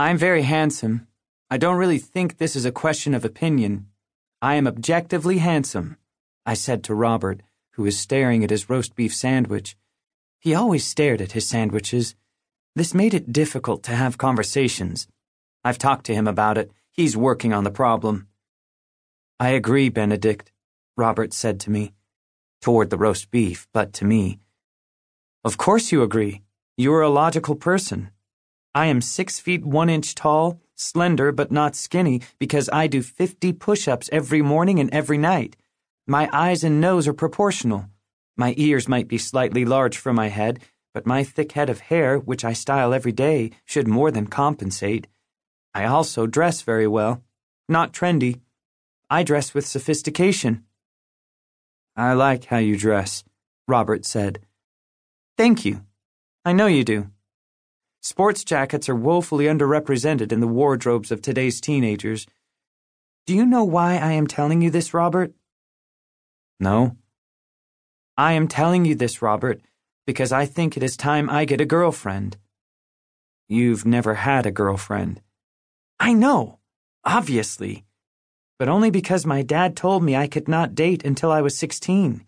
[0.00, 1.08] I'm very handsome.
[1.50, 3.86] I don't really think this is a question of opinion.
[4.40, 5.96] I am objectively handsome,
[6.46, 7.40] I said to Robert,
[7.72, 9.76] who was staring at his roast beef sandwich.
[10.38, 12.14] He always stared at his sandwiches.
[12.76, 15.08] This made it difficult to have conversations.
[15.64, 16.70] I've talked to him about it.
[16.92, 18.28] He's working on the problem.
[19.40, 20.52] I agree, Benedict,
[20.96, 21.92] Robert said to me.
[22.62, 24.38] Toward the roast beef, but to me.
[25.42, 26.42] Of course you agree.
[26.76, 28.12] You are a logical person.
[28.74, 33.52] I am six feet one inch tall, slender but not skinny, because I do 50
[33.54, 35.56] push ups every morning and every night.
[36.06, 37.86] My eyes and nose are proportional.
[38.36, 40.60] My ears might be slightly large for my head,
[40.94, 45.06] but my thick head of hair, which I style every day, should more than compensate.
[45.74, 47.22] I also dress very well.
[47.68, 48.40] Not trendy.
[49.10, 50.64] I dress with sophistication.
[51.96, 53.24] I like how you dress,
[53.66, 54.40] Robert said.
[55.36, 55.84] Thank you.
[56.44, 57.10] I know you do.
[58.10, 62.26] Sports jackets are woefully underrepresented in the wardrobes of today's teenagers.
[63.26, 65.34] Do you know why I am telling you this, Robert?
[66.58, 66.96] No.
[68.16, 69.60] I am telling you this, Robert,
[70.06, 72.38] because I think it is time I get a girlfriend.
[73.46, 75.20] You've never had a girlfriend.
[76.00, 76.60] I know,
[77.04, 77.84] obviously,
[78.58, 82.24] but only because my dad told me I could not date until I was 16.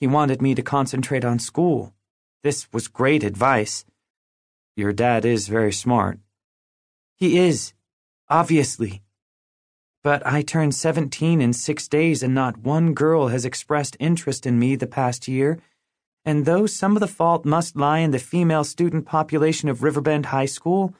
[0.00, 1.92] He wanted me to concentrate on school.
[2.42, 3.84] This was great advice.
[4.78, 6.20] Your dad is very smart.
[7.16, 7.72] He is,
[8.30, 9.02] obviously.
[10.04, 14.56] But I turned 17 in six days and not one girl has expressed interest in
[14.56, 15.58] me the past year.
[16.24, 20.26] And though some of the fault must lie in the female student population of Riverbend
[20.26, 20.94] High School,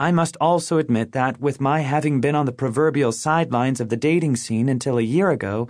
[0.00, 3.96] I must also admit that, with my having been on the proverbial sidelines of the
[3.96, 5.68] dating scene until a year ago,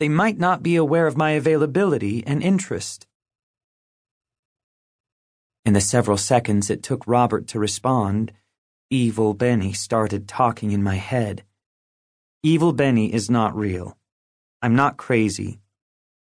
[0.00, 3.06] they might not be aware of my availability and interest.
[5.64, 8.32] In the several seconds it took Robert to respond,
[8.90, 11.42] Evil Benny started talking in my head.
[12.42, 13.96] Evil Benny is not real.
[14.60, 15.60] I'm not crazy.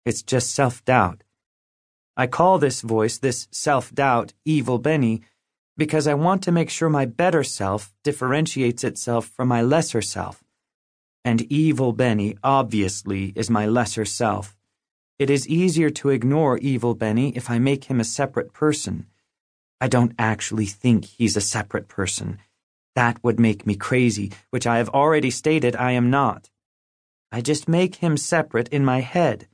[0.06, 1.24] It's just self doubt.
[2.16, 5.22] I call this voice, this self doubt, Evil Benny,
[5.76, 10.46] because I want to make sure my better self differentiates itself from my lesser self.
[11.26, 14.56] And Evil Benny obviously is my lesser self.
[15.20, 19.08] It is easier to ignore Evil Benny if I make him a separate person.
[19.82, 22.40] I don't actually think he's a separate person.
[22.96, 26.50] That would make me crazy, which I have already stated I am not.
[27.32, 29.48] I just make him separate in my head.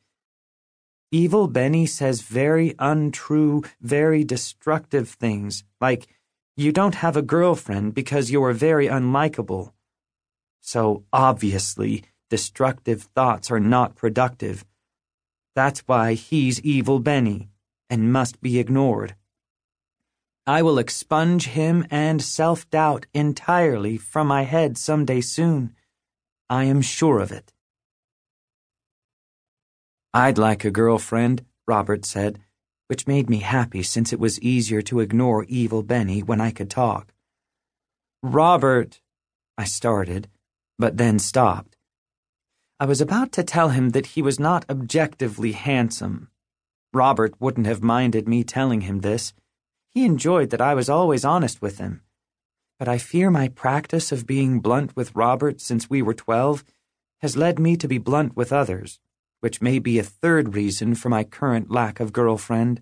[1.12, 6.08] Evil Benny says very untrue, very destructive things, like,
[6.56, 9.72] you don't have a girlfriend because you are very unlikable.
[10.60, 14.64] So, obviously, destructive thoughts are not productive.
[15.56, 17.50] That's why he's Evil Benny,
[17.90, 19.16] and must be ignored.
[20.48, 25.76] I will expunge him and self doubt entirely from my head some day soon.
[26.50, 27.54] I am sure of it.
[30.14, 32.40] I'd like a girlfriend, Robert said,
[32.88, 36.70] which made me happy since it was easier to ignore evil Benny when I could
[36.70, 37.14] talk.
[38.24, 39.00] Robert,
[39.58, 40.28] I started,
[40.78, 41.78] but then stopped.
[42.80, 46.30] I was about to tell him that he was not objectively handsome.
[46.94, 49.34] Robert wouldn't have minded me telling him this.
[49.94, 52.02] He enjoyed that I was always honest with him.
[52.80, 56.64] But I fear my practice of being blunt with Robert since we were twelve
[57.20, 59.00] has led me to be blunt with others,
[59.42, 62.82] which may be a third reason for my current lack of girlfriend.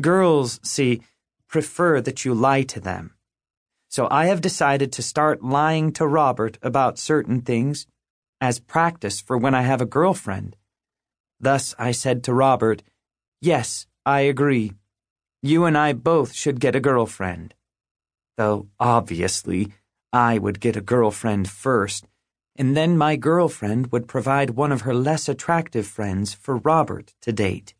[0.00, 1.02] Girls, see,
[1.48, 3.14] prefer that you lie to them.
[3.88, 7.86] So I have decided to start lying to Robert about certain things
[8.40, 10.56] as practice for when I have a girlfriend.
[11.38, 12.82] Thus I said to Robert,
[13.40, 14.72] Yes, I agree.
[15.44, 17.54] You and I both should get a girlfriend.
[18.38, 19.72] Though, obviously,
[20.12, 22.06] I would get a girlfriend first,
[22.54, 27.32] and then my girlfriend would provide one of her less attractive friends for Robert to
[27.32, 27.74] date.